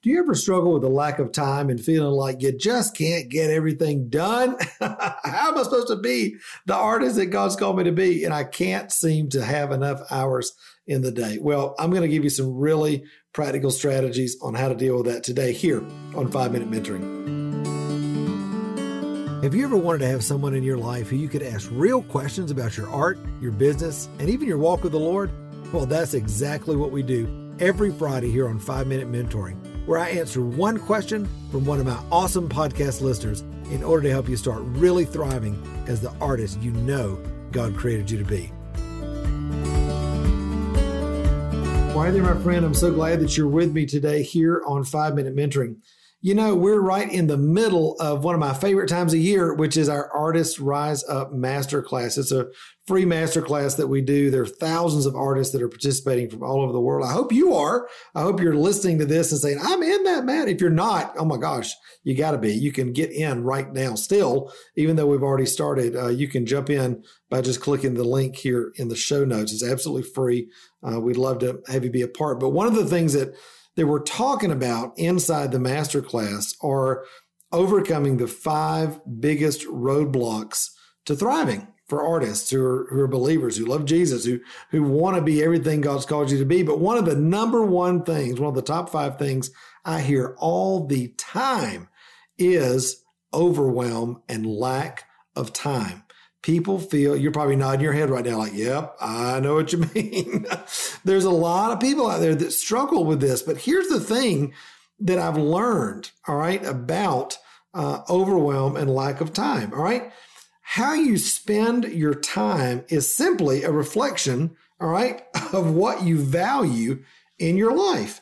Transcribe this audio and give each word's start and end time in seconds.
Do 0.00 0.10
you 0.10 0.20
ever 0.20 0.36
struggle 0.36 0.74
with 0.74 0.84
a 0.84 0.88
lack 0.88 1.18
of 1.18 1.32
time 1.32 1.70
and 1.70 1.80
feeling 1.80 2.12
like 2.12 2.40
you 2.40 2.56
just 2.56 2.96
can't 2.96 3.28
get 3.28 3.50
everything 3.50 4.08
done? 4.08 4.56
How 4.80 5.48
am 5.48 5.58
I 5.58 5.62
supposed 5.64 5.88
to 5.88 5.96
be 5.96 6.36
the 6.66 6.76
artist 6.76 7.16
that 7.16 7.26
God's 7.26 7.56
called 7.56 7.78
me 7.78 7.84
to 7.84 7.90
be? 7.90 8.22
And 8.22 8.32
I 8.32 8.44
can't 8.44 8.92
seem 8.92 9.28
to 9.30 9.44
have 9.44 9.72
enough 9.72 10.00
hours 10.12 10.52
in 10.86 11.02
the 11.02 11.10
day. 11.10 11.38
Well, 11.40 11.74
I'm 11.80 11.90
going 11.90 12.02
to 12.02 12.08
give 12.08 12.22
you 12.22 12.30
some 12.30 12.54
really 12.54 13.02
practical 13.32 13.72
strategies 13.72 14.36
on 14.40 14.54
how 14.54 14.68
to 14.68 14.76
deal 14.76 14.98
with 14.98 15.06
that 15.06 15.24
today 15.24 15.52
here 15.52 15.82
on 16.14 16.30
5 16.30 16.52
Minute 16.52 16.70
Mentoring. 16.70 17.28
Have 19.42 19.54
you 19.54 19.64
ever 19.64 19.76
wanted 19.76 19.98
to 20.00 20.08
have 20.08 20.22
someone 20.22 20.54
in 20.54 20.62
your 20.62 20.78
life 20.78 21.08
who 21.08 21.16
you 21.16 21.28
could 21.28 21.42
ask 21.42 21.68
real 21.72 22.02
questions 22.02 22.52
about 22.52 22.76
your 22.76 22.88
art, 22.90 23.18
your 23.40 23.52
business, 23.52 24.08
and 24.20 24.30
even 24.30 24.46
your 24.46 24.58
walk 24.58 24.84
with 24.84 24.92
the 24.92 25.00
Lord? 25.00 25.32
Well, 25.72 25.86
that's 25.86 26.14
exactly 26.14 26.76
what 26.76 26.92
we 26.92 27.02
do 27.02 27.56
every 27.60 27.92
Friday 27.92 28.30
here 28.30 28.48
on 28.48 28.58
5 28.58 28.86
Minute 28.86 29.10
Mentoring, 29.10 29.58
where 29.88 29.98
I 29.98 30.10
answer 30.10 30.42
one 30.42 30.78
question 30.78 31.26
from 31.50 31.64
one 31.64 31.80
of 31.80 31.86
my 31.86 31.98
awesome 32.12 32.46
podcast 32.46 33.00
listeners 33.00 33.40
in 33.70 33.82
order 33.82 34.02
to 34.02 34.10
help 34.10 34.28
you 34.28 34.36
start 34.36 34.60
really 34.64 35.06
thriving 35.06 35.56
as 35.88 36.02
the 36.02 36.12
artist 36.20 36.60
you 36.60 36.72
know 36.72 37.18
God 37.52 37.74
created 37.74 38.10
you 38.10 38.18
to 38.18 38.24
be. 38.24 38.52
Why 41.94 42.10
there, 42.10 42.22
my 42.22 42.38
friend? 42.42 42.66
I'm 42.66 42.74
so 42.74 42.92
glad 42.92 43.20
that 43.20 43.34
you're 43.38 43.48
with 43.48 43.72
me 43.72 43.86
today 43.86 44.22
here 44.22 44.62
on 44.66 44.84
5 44.84 45.14
Minute 45.14 45.34
Mentoring. 45.34 45.76
You 46.20 46.34
know, 46.34 46.56
we're 46.56 46.80
right 46.80 47.08
in 47.08 47.28
the 47.28 47.36
middle 47.36 47.94
of 48.00 48.24
one 48.24 48.34
of 48.34 48.40
my 48.40 48.52
favorite 48.52 48.88
times 48.88 49.14
of 49.14 49.20
year, 49.20 49.54
which 49.54 49.76
is 49.76 49.88
our 49.88 50.10
Artists 50.12 50.58
Rise 50.58 51.08
Up 51.08 51.32
Masterclass. 51.32 52.18
It's 52.18 52.32
a 52.32 52.48
free 52.88 53.04
masterclass 53.04 53.76
that 53.76 53.86
we 53.86 54.00
do. 54.00 54.28
There 54.28 54.42
are 54.42 54.46
thousands 54.46 55.06
of 55.06 55.14
artists 55.14 55.52
that 55.52 55.62
are 55.62 55.68
participating 55.68 56.28
from 56.28 56.42
all 56.42 56.60
over 56.60 56.72
the 56.72 56.80
world. 56.80 57.08
I 57.08 57.12
hope 57.12 57.32
you 57.32 57.54
are. 57.54 57.86
I 58.16 58.22
hope 58.22 58.40
you're 58.40 58.56
listening 58.56 58.98
to 58.98 59.04
this 59.04 59.30
and 59.30 59.40
saying, 59.40 59.60
I'm 59.62 59.80
in 59.80 60.02
that, 60.04 60.24
man. 60.24 60.48
If 60.48 60.60
you're 60.60 60.70
not, 60.70 61.14
oh 61.16 61.24
my 61.24 61.36
gosh, 61.36 61.72
you 62.02 62.16
got 62.16 62.32
to 62.32 62.38
be. 62.38 62.52
You 62.52 62.72
can 62.72 62.92
get 62.92 63.12
in 63.12 63.44
right 63.44 63.72
now 63.72 63.94
still, 63.94 64.52
even 64.76 64.96
though 64.96 65.06
we've 65.06 65.22
already 65.22 65.46
started. 65.46 65.94
Uh, 65.94 66.08
you 66.08 66.26
can 66.26 66.46
jump 66.46 66.68
in 66.68 67.04
by 67.30 67.42
just 67.42 67.60
clicking 67.60 67.94
the 67.94 68.02
link 68.02 68.34
here 68.34 68.72
in 68.74 68.88
the 68.88 68.96
show 68.96 69.24
notes. 69.24 69.52
It's 69.52 69.64
absolutely 69.64 70.10
free. 70.10 70.48
Uh, 70.82 70.98
we'd 70.98 71.16
love 71.16 71.38
to 71.40 71.60
have 71.68 71.84
you 71.84 71.90
be 71.92 72.02
a 72.02 72.08
part. 72.08 72.40
But 72.40 72.48
one 72.48 72.66
of 72.66 72.74
the 72.74 72.86
things 72.86 73.12
that 73.12 73.36
that 73.78 73.86
we're 73.86 74.00
talking 74.00 74.50
about 74.50 74.92
inside 74.98 75.52
the 75.52 75.58
masterclass 75.58 76.52
are 76.64 77.04
overcoming 77.52 78.16
the 78.16 78.26
five 78.26 79.00
biggest 79.20 79.64
roadblocks 79.68 80.70
to 81.06 81.14
thriving 81.14 81.68
for 81.86 82.02
artists 82.02 82.50
who 82.50 82.60
are, 82.60 82.88
who 82.90 82.98
are 82.98 83.06
believers, 83.06 83.56
who 83.56 83.66
love 83.66 83.84
Jesus, 83.84 84.24
who, 84.24 84.40
who 84.72 84.82
want 84.82 85.14
to 85.14 85.22
be 85.22 85.44
everything 85.44 85.80
God's 85.80 86.06
called 86.06 86.28
you 86.28 86.38
to 86.38 86.44
be. 86.44 86.64
But 86.64 86.80
one 86.80 86.98
of 86.98 87.04
the 87.04 87.14
number 87.14 87.64
one 87.64 88.02
things, 88.02 88.40
one 88.40 88.48
of 88.48 88.56
the 88.56 88.62
top 88.62 88.90
five 88.90 89.16
things 89.16 89.52
I 89.84 90.00
hear 90.00 90.34
all 90.38 90.84
the 90.88 91.14
time 91.16 91.88
is 92.36 93.04
overwhelm 93.32 94.22
and 94.28 94.44
lack 94.44 95.04
of 95.36 95.52
time 95.52 96.02
people 96.42 96.78
feel 96.78 97.16
you're 97.16 97.32
probably 97.32 97.56
nodding 97.56 97.80
your 97.80 97.92
head 97.92 98.10
right 98.10 98.24
now 98.24 98.38
like 98.38 98.54
yep 98.54 98.94
i 99.00 99.40
know 99.40 99.54
what 99.54 99.72
you 99.72 99.78
mean. 99.94 100.46
There's 101.04 101.24
a 101.24 101.30
lot 101.30 101.72
of 101.72 101.80
people 101.80 102.08
out 102.08 102.20
there 102.20 102.34
that 102.34 102.52
struggle 102.52 103.04
with 103.04 103.20
this 103.20 103.42
but 103.42 103.58
here's 103.58 103.88
the 103.88 104.00
thing 104.00 104.52
that 105.00 105.18
i've 105.18 105.36
learned 105.36 106.10
all 106.26 106.36
right 106.36 106.64
about 106.64 107.38
uh, 107.74 108.00
overwhelm 108.08 108.76
and 108.76 108.94
lack 108.94 109.20
of 109.20 109.32
time 109.32 109.72
all 109.74 109.82
right? 109.82 110.12
How 110.62 110.92
you 110.92 111.16
spend 111.16 111.84
your 111.84 112.14
time 112.14 112.84
is 112.88 113.14
simply 113.14 113.62
a 113.62 113.72
reflection 113.72 114.56
all 114.80 114.88
right 114.88 115.22
of 115.52 115.72
what 115.72 116.02
you 116.02 116.18
value 116.18 117.02
in 117.38 117.56
your 117.56 117.74
life. 117.74 118.20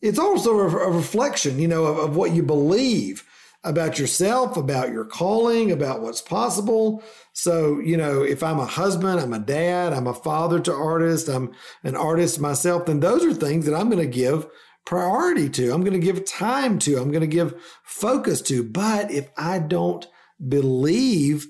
It's 0.00 0.18
also 0.18 0.58
a, 0.58 0.66
a 0.66 0.90
reflection 0.90 1.58
you 1.58 1.68
know 1.68 1.84
of, 1.84 1.98
of 1.98 2.16
what 2.16 2.32
you 2.32 2.42
believe 2.42 3.24
about 3.68 3.98
yourself, 3.98 4.56
about 4.56 4.90
your 4.90 5.04
calling, 5.04 5.70
about 5.70 6.00
what's 6.00 6.22
possible. 6.22 7.02
So, 7.32 7.78
you 7.78 7.96
know, 7.96 8.22
if 8.22 8.42
I'm 8.42 8.58
a 8.58 8.66
husband, 8.66 9.20
I'm 9.20 9.32
a 9.32 9.38
dad, 9.38 9.92
I'm 9.92 10.06
a 10.06 10.14
father 10.14 10.58
to 10.60 10.72
artists, 10.72 11.28
I'm 11.28 11.52
an 11.84 11.94
artist 11.94 12.40
myself, 12.40 12.86
then 12.86 13.00
those 13.00 13.24
are 13.24 13.34
things 13.34 13.66
that 13.66 13.74
I'm 13.74 13.90
going 13.90 14.02
to 14.02 14.12
give 14.12 14.46
priority 14.86 15.50
to. 15.50 15.70
I'm 15.72 15.82
going 15.82 16.00
to 16.00 16.04
give 16.04 16.24
time 16.24 16.78
to. 16.80 16.96
I'm 16.96 17.10
going 17.10 17.20
to 17.20 17.26
give 17.26 17.54
focus 17.84 18.40
to. 18.42 18.64
But 18.64 19.10
if 19.10 19.28
I 19.36 19.58
don't 19.58 20.06
believe 20.48 21.46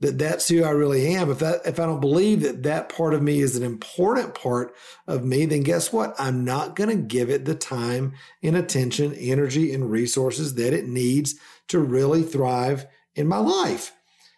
that 0.00 0.18
that's 0.18 0.48
who 0.48 0.62
I 0.62 0.70
really 0.70 1.14
am, 1.14 1.30
if 1.30 1.40
that 1.40 1.62
if 1.64 1.80
I 1.80 1.86
don't 1.86 2.00
believe 2.00 2.42
that 2.42 2.62
that 2.62 2.88
part 2.88 3.14
of 3.14 3.22
me 3.22 3.40
is 3.40 3.56
an 3.56 3.64
important 3.64 4.34
part 4.34 4.74
of 5.06 5.24
me, 5.24 5.44
then 5.46 5.62
guess 5.62 5.92
what? 5.92 6.14
I'm 6.18 6.44
not 6.44 6.76
going 6.76 6.90
to 6.90 7.02
give 7.02 7.30
it 7.30 7.44
the 7.44 7.54
time 7.54 8.14
and 8.42 8.56
attention, 8.56 9.14
energy 9.14 9.72
and 9.72 9.90
resources 9.90 10.54
that 10.54 10.72
it 10.72 10.86
needs 10.86 11.34
to 11.68 11.80
really 11.80 12.22
thrive 12.22 12.86
in 13.14 13.26
my 13.26 13.38
life. 13.38 13.92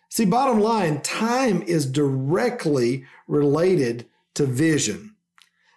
See, 0.09 0.25
bottom 0.25 0.61
line, 0.61 1.03
time 1.03 1.63
is 1.63 1.87
directly 1.87 3.05
related 3.29 4.09
to 4.35 4.47
vision. 4.47 5.15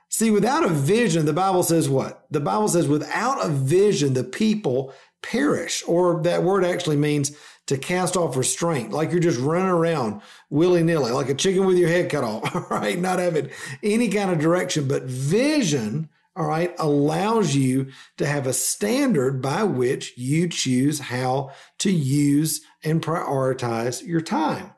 See, 0.10 0.32
without 0.32 0.64
a 0.64 0.70
vision, 0.70 1.26
the 1.26 1.34
Bible 1.34 1.64
says 1.64 1.90
what? 1.90 2.26
The 2.32 2.40
Bible 2.40 2.68
says 2.68 2.88
without 2.88 3.44
a 3.44 3.50
vision, 3.50 4.14
the 4.14 4.24
people 4.24 4.94
perish, 5.22 5.84
or 5.88 6.22
that 6.24 6.44
word 6.44 6.64
actually 6.64 6.98
means 6.98 7.36
to 7.68 7.78
cast 7.78 8.18
off 8.18 8.36
restraint, 8.36 8.92
like 8.92 9.12
you're 9.12 9.20
just 9.20 9.40
running 9.40 9.70
around 9.70 10.22
willy 10.50 10.84
nilly, 10.84 11.12
like 11.12 11.30
a 11.30 11.34
chicken 11.34 11.66
with 11.66 11.78
your 11.78 11.90
head 11.90 12.10
cut 12.10 12.24
off, 12.24 12.54
right? 12.72 13.00
Not 13.00 13.20
having 13.20 13.50
any 13.82 14.10
kind 14.10 14.32
of 14.32 14.40
direction. 14.40 14.88
But 14.88 15.04
vision, 15.04 16.10
all 16.36 16.46
right, 16.46 16.74
allows 16.78 17.56
you 17.56 17.88
to 18.18 18.26
have 18.26 18.48
a 18.48 18.54
standard 18.54 19.42
by 19.42 19.64
which 19.64 20.18
you 20.18 20.50
choose 20.50 21.00
how 21.00 21.52
to 21.80 21.92
use 21.92 22.62
and 22.84 23.02
prioritize 23.02 24.06
your 24.06 24.22
time. 24.22 24.72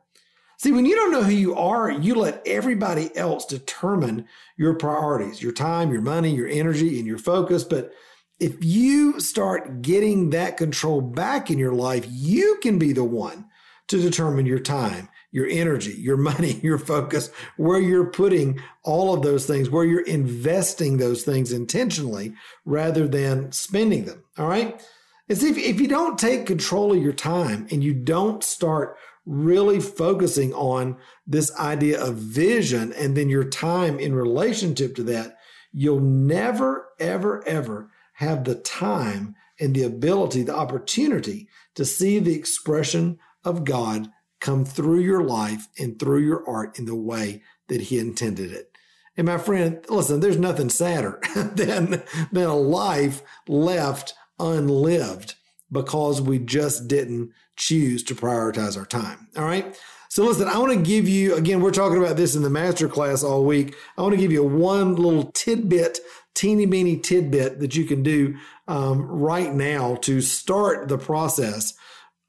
See, 0.58 0.72
when 0.72 0.86
you 0.86 0.96
don't 0.96 1.12
know 1.12 1.24
who 1.24 1.34
you 1.34 1.56
are, 1.56 1.92
you 1.92 2.16
let 2.16 2.42
everybody 2.46 3.16
else 3.16 3.46
determine 3.46 4.28
your 4.58 4.76
priorities, 4.76 5.42
your 5.42 5.52
time, 5.52 5.92
your 5.92 6.02
money, 6.02 6.34
your 6.34 6.48
energy, 6.48 6.98
and 6.98 7.08
your 7.08 7.18
focus. 7.18 7.64
But 7.64 7.94
if 8.40 8.64
you 8.64 9.20
start 9.20 9.82
getting 9.82 10.32
that 10.32 10.58
control 10.58 11.02
back 11.02 11.50
in 11.50 11.58
your 11.58 11.74
life, 11.74 12.06
you 12.10 12.58
can 12.62 12.78
be 12.78 12.92
the 12.92 13.04
one 13.04 13.46
to 13.88 14.02
determine 14.02 14.46
your 14.46 14.60
time, 14.60 15.10
your 15.32 15.48
energy, 15.48 15.94
your 15.94 16.18
money, 16.32 16.60
your 16.64 16.78
focus, 16.78 17.30
where 17.58 17.80
you're 17.80 18.10
putting 18.10 18.60
all 18.84 19.14
of 19.14 19.22
those 19.22 19.46
things, 19.46 19.70
where 19.70 19.86
you're 19.86 20.06
investing 20.06 20.98
those 20.98 21.24
things 21.24 21.52
intentionally 21.52 22.34
rather 22.66 23.08
than 23.08 23.52
spending 23.52 24.06
them. 24.06 24.24
All 24.38 24.48
right. 24.48 24.82
See, 25.32 25.50
if, 25.50 25.58
if 25.58 25.80
you 25.80 25.88
don't 25.88 26.20
take 26.20 26.46
control 26.46 26.94
of 26.94 27.02
your 27.02 27.14
time 27.14 27.68
and 27.72 27.84
you 27.84 27.94
don't 27.94 28.44
start 28.44 28.98
really 29.26 29.80
focusing 29.80 30.54
on 30.54 30.98
this 31.26 31.56
idea 31.58 32.04
of 32.04 32.16
vision 32.16 32.94
and 32.94 33.18
then 33.18 33.28
your 33.28 33.44
time 33.44 33.98
in 33.98 34.14
relationship 34.14 34.94
to 34.96 35.04
that, 35.04 35.38
you'll 35.74 36.00
never, 36.00 36.90
ever, 37.00 37.46
ever 37.48 37.90
have 38.16 38.44
the 38.44 38.56
time 38.56 39.36
and 39.60 39.74
the 39.74 39.84
ability, 39.84 40.44
the 40.44 40.56
opportunity 40.56 41.48
to 41.76 41.86
see 41.86 42.20
the 42.20 42.36
expression 42.36 43.20
of 43.44 43.64
God 43.64 44.10
come 44.40 44.66
through 44.66 45.00
your 45.00 45.24
life 45.24 45.68
and 45.80 45.98
through 45.98 46.20
your 46.20 46.48
art 46.48 46.78
in 46.78 46.86
the 46.86 46.96
way 46.96 47.42
that 47.68 47.82
He 47.82 48.00
intended 48.00 48.52
it. 48.52 48.72
And 49.18 49.26
my 49.28 49.38
friend, 49.38 49.84
listen, 49.90 50.20
there's 50.20 50.38
nothing 50.38 50.70
sadder 50.70 51.20
than, 51.36 52.04
than 52.32 52.48
a 52.48 52.56
life 52.56 53.22
left 53.48 54.14
unlived 54.40 55.36
because 55.72 56.22
we 56.22 56.40
just 56.40 56.88
didn't 56.88 57.32
choose 57.56 58.04
to 58.04 58.16
prioritize 58.16 58.78
our 58.78 58.86
time. 58.86 59.28
All 59.38 59.46
right. 59.46 59.78
So 60.10 60.24
listen, 60.24 60.48
I 60.48 60.58
want 60.58 60.74
to 60.74 60.80
give 60.80 61.10
you, 61.10 61.36
again, 61.36 61.62
we're 61.62 61.72
talking 61.72 61.98
about 61.98 62.18
this 62.18 62.36
in 62.36 62.44
the 62.44 62.50
master 62.50 62.88
class 62.88 63.24
all 63.24 63.44
week. 63.44 63.76
I 63.98 64.02
want 64.02 64.14
to 64.14 64.20
give 64.20 64.32
you 64.32 64.44
one 64.44 64.96
little 64.96 65.32
tidbit 65.32 66.00
teeny 66.36 66.66
beeny 66.66 66.98
tidbit 66.98 67.60
that 67.60 67.76
you 67.76 67.86
can 67.86 68.04
do 68.04 68.38
um, 68.68 69.02
right 69.02 69.54
now 69.54 69.96
to 69.96 70.22
start 70.22 70.88
the 70.88 70.98
process 70.98 71.74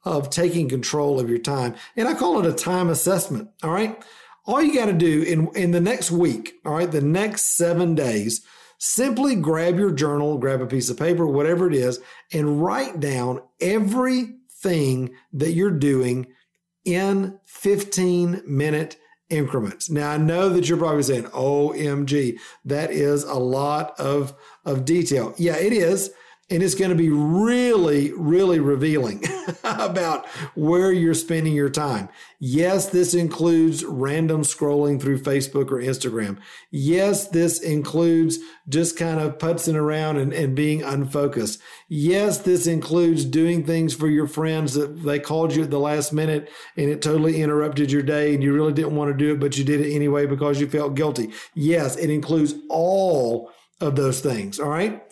of 0.03 0.29
taking 0.29 0.69
control 0.69 1.19
of 1.19 1.29
your 1.29 1.39
time. 1.39 1.75
And 1.95 2.07
I 2.07 2.13
call 2.13 2.39
it 2.39 2.45
a 2.45 2.53
time 2.53 2.89
assessment. 2.89 3.49
All 3.61 3.71
right. 3.71 4.01
All 4.45 4.61
you 4.61 4.73
got 4.73 4.85
to 4.85 4.93
do 4.93 5.23
in, 5.23 5.49
in 5.55 5.71
the 5.71 5.81
next 5.81 6.09
week, 6.09 6.55
all 6.65 6.73
right, 6.73 6.89
the 6.89 7.01
next 7.01 7.57
seven 7.57 7.95
days, 7.95 8.45
simply 8.77 9.35
grab 9.35 9.77
your 9.77 9.91
journal, 9.91 10.37
grab 10.37 10.61
a 10.61 10.65
piece 10.65 10.89
of 10.89 10.97
paper, 10.97 11.27
whatever 11.27 11.67
it 11.67 11.73
is, 11.73 11.99
and 12.31 12.63
write 12.63 13.01
down 13.01 13.41
everything 13.59 15.13
that 15.33 15.51
you're 15.51 15.69
doing 15.69 16.27
in 16.85 17.37
15 17.45 18.43
minute 18.47 18.95
increments. 19.29 19.89
Now 19.89 20.11
I 20.11 20.17
know 20.17 20.49
that 20.49 20.69
you're 20.69 20.77
probably 20.77 21.03
saying, 21.03 21.25
OMG, 21.25 22.39
that 22.65 22.91
is 22.91 23.23
a 23.23 23.35
lot 23.35 23.99
of, 23.99 24.33
of 24.65 24.85
detail. 24.85 25.33
Yeah, 25.37 25.57
it 25.57 25.73
is. 25.73 26.11
And 26.49 26.63
it's 26.63 26.75
going 26.75 26.89
to 26.89 26.95
be 26.95 27.09
really, 27.09 28.13
really 28.13 28.59
revealing 28.59 29.21
about 29.63 30.25
where 30.55 30.93
you're 30.93 31.13
spending 31.13 31.53
your 31.53 31.69
time. 31.69 32.07
Yes, 32.39 32.87
this 32.87 33.13
includes 33.13 33.83
random 33.83 34.43
scrolling 34.43 35.01
through 35.01 35.19
Facebook 35.19 35.71
or 35.71 35.81
Instagram. 35.81 36.37
Yes, 36.71 37.27
this 37.27 37.59
includes 37.59 38.37
just 38.69 38.97
kind 38.97 39.19
of 39.19 39.37
putzing 39.39 39.75
around 39.75 40.17
and, 40.17 40.31
and 40.31 40.55
being 40.55 40.83
unfocused. 40.83 41.61
Yes, 41.89 42.37
this 42.37 42.65
includes 42.65 43.25
doing 43.25 43.65
things 43.65 43.93
for 43.93 44.07
your 44.07 44.27
friends 44.27 44.73
that 44.75 45.03
they 45.03 45.19
called 45.19 45.53
you 45.53 45.63
at 45.63 45.69
the 45.69 45.79
last 45.79 46.13
minute 46.13 46.49
and 46.77 46.89
it 46.89 47.01
totally 47.01 47.41
interrupted 47.41 47.91
your 47.91 48.03
day 48.03 48.33
and 48.33 48.41
you 48.41 48.53
really 48.53 48.73
didn't 48.73 48.95
want 48.95 49.11
to 49.11 49.17
do 49.17 49.33
it, 49.33 49.39
but 49.41 49.57
you 49.57 49.65
did 49.65 49.81
it 49.81 49.93
anyway 49.93 50.25
because 50.25 50.61
you 50.61 50.69
felt 50.69 50.95
guilty. 50.95 51.31
Yes, 51.55 51.97
it 51.97 52.09
includes 52.09 52.55
all 52.69 53.51
of 53.81 53.97
those 53.97 54.21
things. 54.21 54.61
All 54.61 54.69
right. 54.69 55.03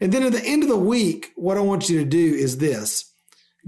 And 0.00 0.12
then 0.12 0.22
at 0.22 0.32
the 0.32 0.44
end 0.44 0.62
of 0.62 0.68
the 0.68 0.76
week, 0.76 1.32
what 1.36 1.58
I 1.58 1.60
want 1.60 1.88
you 1.88 1.98
to 1.98 2.04
do 2.04 2.34
is 2.34 2.58
this 2.58 3.12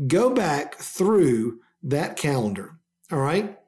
go 0.06 0.30
back 0.30 0.76
through 0.76 1.60
that 1.82 2.16
calendar. 2.16 2.78
All 3.10 3.18
right. 3.18 3.58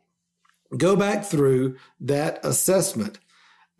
Go 0.76 0.96
back 0.96 1.24
through 1.24 1.76
that 2.00 2.44
assessment 2.44 3.18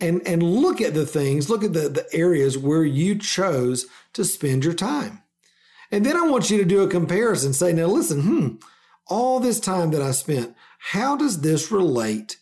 and, 0.00 0.26
and 0.26 0.42
look 0.42 0.80
at 0.80 0.94
the 0.94 1.06
things, 1.06 1.48
look 1.48 1.64
at 1.64 1.72
the, 1.72 1.88
the 1.88 2.06
areas 2.12 2.58
where 2.58 2.84
you 2.84 3.18
chose 3.18 3.86
to 4.12 4.24
spend 4.24 4.64
your 4.64 4.74
time. 4.74 5.22
And 5.90 6.04
then 6.04 6.16
I 6.16 6.22
want 6.22 6.50
you 6.50 6.58
to 6.58 6.64
do 6.64 6.82
a 6.82 6.88
comparison. 6.88 7.52
Say, 7.52 7.72
now 7.72 7.86
listen, 7.86 8.22
hmm, 8.22 8.48
all 9.06 9.40
this 9.40 9.60
time 9.60 9.90
that 9.92 10.02
I 10.02 10.10
spent, 10.10 10.54
how 10.78 11.16
does 11.16 11.40
this 11.40 11.70
relate 11.70 12.38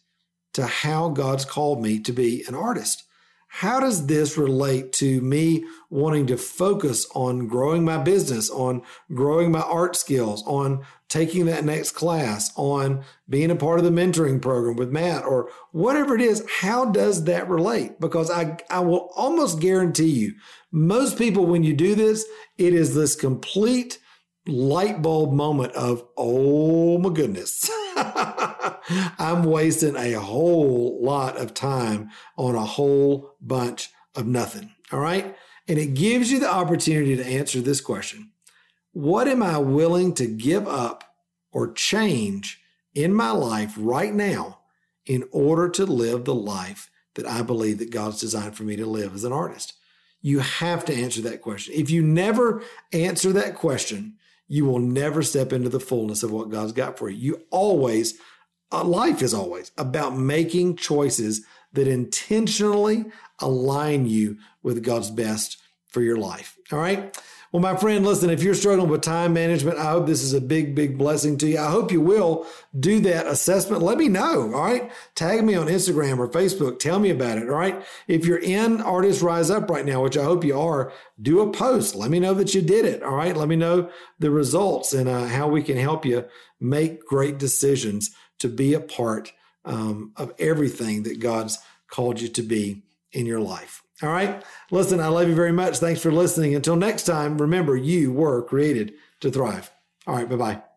to 0.54 0.66
how 0.66 1.08
God's 1.08 1.44
called 1.44 1.82
me 1.82 1.98
to 2.00 2.12
be 2.12 2.44
an 2.48 2.54
artist? 2.54 3.04
How 3.54 3.80
does 3.80 4.06
this 4.06 4.38
relate 4.38 4.94
to 4.94 5.20
me 5.20 5.66
wanting 5.90 6.26
to 6.28 6.38
focus 6.38 7.06
on 7.14 7.48
growing 7.48 7.84
my 7.84 7.98
business, 7.98 8.48
on 8.48 8.80
growing 9.12 9.52
my 9.52 9.60
art 9.60 9.94
skills, 9.94 10.42
on 10.46 10.86
taking 11.10 11.44
that 11.46 11.62
next 11.62 11.90
class, 11.90 12.50
on 12.56 13.04
being 13.28 13.50
a 13.50 13.54
part 13.54 13.78
of 13.78 13.84
the 13.84 13.90
mentoring 13.90 14.40
program 14.40 14.76
with 14.76 14.90
Matt, 14.90 15.26
or 15.26 15.50
whatever 15.70 16.14
it 16.14 16.22
is? 16.22 16.42
How 16.60 16.86
does 16.86 17.24
that 17.24 17.46
relate? 17.46 18.00
Because 18.00 18.30
I, 18.30 18.56
I 18.70 18.80
will 18.80 19.10
almost 19.14 19.60
guarantee 19.60 20.10
you, 20.10 20.32
most 20.72 21.18
people, 21.18 21.44
when 21.44 21.62
you 21.62 21.74
do 21.74 21.94
this, 21.94 22.24
it 22.56 22.72
is 22.72 22.94
this 22.94 23.14
complete 23.14 23.98
light 24.46 25.02
bulb 25.02 25.30
moment 25.30 25.74
of, 25.74 26.02
oh 26.16 26.96
my 26.96 27.10
goodness. 27.10 27.70
I'm 29.18 29.44
wasting 29.44 29.96
a 29.96 30.12
whole 30.14 30.98
lot 31.02 31.36
of 31.36 31.54
time 31.54 32.10
on 32.36 32.54
a 32.54 32.64
whole 32.64 33.34
bunch 33.40 33.90
of 34.14 34.26
nothing. 34.26 34.72
All 34.90 35.00
right. 35.00 35.36
And 35.68 35.78
it 35.78 35.94
gives 35.94 36.30
you 36.30 36.40
the 36.40 36.52
opportunity 36.52 37.16
to 37.16 37.24
answer 37.24 37.60
this 37.60 37.80
question 37.80 38.30
What 38.92 39.28
am 39.28 39.42
I 39.42 39.58
willing 39.58 40.14
to 40.14 40.26
give 40.26 40.66
up 40.66 41.04
or 41.52 41.72
change 41.72 42.60
in 42.94 43.14
my 43.14 43.30
life 43.30 43.74
right 43.76 44.12
now 44.12 44.60
in 45.06 45.24
order 45.32 45.68
to 45.70 45.86
live 45.86 46.24
the 46.24 46.34
life 46.34 46.90
that 47.14 47.26
I 47.26 47.42
believe 47.42 47.78
that 47.78 47.90
God's 47.90 48.20
designed 48.20 48.56
for 48.56 48.64
me 48.64 48.76
to 48.76 48.86
live 48.86 49.14
as 49.14 49.24
an 49.24 49.32
artist? 49.32 49.74
You 50.20 50.38
have 50.38 50.84
to 50.84 50.94
answer 50.94 51.20
that 51.22 51.42
question. 51.42 51.74
If 51.76 51.90
you 51.90 52.02
never 52.02 52.62
answer 52.92 53.32
that 53.32 53.56
question, 53.56 54.14
you 54.46 54.64
will 54.64 54.78
never 54.78 55.22
step 55.22 55.52
into 55.52 55.68
the 55.68 55.80
fullness 55.80 56.22
of 56.22 56.30
what 56.30 56.50
God's 56.50 56.72
got 56.72 56.98
for 56.98 57.08
you. 57.08 57.16
You 57.16 57.42
always 57.50 58.18
uh, 58.72 58.84
life 58.84 59.22
is 59.22 59.34
always 59.34 59.70
about 59.76 60.16
making 60.16 60.76
choices 60.76 61.44
that 61.72 61.86
intentionally 61.86 63.04
align 63.38 64.06
you 64.06 64.38
with 64.62 64.82
God's 64.82 65.10
best 65.10 65.58
for 65.88 66.00
your 66.00 66.16
life. 66.16 66.56
All 66.72 66.78
right. 66.78 67.16
Well, 67.52 67.60
my 67.60 67.76
friend, 67.76 68.02
listen, 68.02 68.30
if 68.30 68.42
you're 68.42 68.54
struggling 68.54 68.88
with 68.88 69.02
time 69.02 69.34
management, 69.34 69.76
I 69.76 69.90
hope 69.90 70.06
this 70.06 70.22
is 70.22 70.32
a 70.32 70.40
big, 70.40 70.74
big 70.74 70.96
blessing 70.96 71.36
to 71.36 71.46
you. 71.46 71.58
I 71.58 71.70
hope 71.70 71.92
you 71.92 72.00
will 72.00 72.46
do 72.80 72.98
that 73.00 73.26
assessment. 73.26 73.82
Let 73.82 73.98
me 73.98 74.08
know. 74.08 74.54
All 74.54 74.62
right. 74.62 74.90
Tag 75.14 75.44
me 75.44 75.54
on 75.54 75.66
Instagram 75.66 76.18
or 76.18 76.28
Facebook. 76.28 76.78
Tell 76.78 76.98
me 76.98 77.10
about 77.10 77.36
it. 77.36 77.50
All 77.50 77.56
right. 77.56 77.84
If 78.08 78.24
you're 78.24 78.38
in 78.38 78.80
Artists 78.80 79.22
Rise 79.22 79.50
Up 79.50 79.68
right 79.68 79.84
now, 79.84 80.02
which 80.02 80.16
I 80.16 80.24
hope 80.24 80.44
you 80.44 80.58
are, 80.58 80.94
do 81.20 81.40
a 81.40 81.52
post. 81.52 81.94
Let 81.94 82.10
me 82.10 82.20
know 82.20 82.32
that 82.32 82.54
you 82.54 82.62
did 82.62 82.86
it. 82.86 83.02
All 83.02 83.16
right. 83.16 83.36
Let 83.36 83.48
me 83.48 83.56
know 83.56 83.90
the 84.18 84.30
results 84.30 84.94
and 84.94 85.06
uh, 85.06 85.26
how 85.26 85.46
we 85.46 85.62
can 85.62 85.76
help 85.76 86.06
you 86.06 86.24
make 86.58 87.04
great 87.04 87.36
decisions 87.36 88.12
to 88.38 88.48
be 88.48 88.72
a 88.72 88.80
part 88.80 89.30
um, 89.66 90.14
of 90.16 90.32
everything 90.38 91.02
that 91.02 91.20
God's 91.20 91.58
called 91.86 92.18
you 92.18 92.28
to 92.28 92.42
be 92.42 92.82
in 93.12 93.26
your 93.26 93.40
life. 93.40 93.82
All 94.02 94.10
right. 94.10 94.42
Listen, 94.70 95.00
I 95.00 95.08
love 95.08 95.28
you 95.28 95.34
very 95.34 95.52
much. 95.52 95.78
Thanks 95.78 96.00
for 96.00 96.10
listening. 96.10 96.54
Until 96.54 96.76
next 96.76 97.04
time, 97.04 97.38
remember 97.38 97.76
you 97.76 98.12
were 98.12 98.42
created 98.42 98.94
to 99.20 99.30
thrive. 99.30 99.70
All 100.06 100.16
right. 100.16 100.28
Bye 100.28 100.36
bye. 100.36 100.71